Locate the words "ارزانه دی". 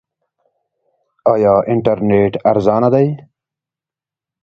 2.51-3.07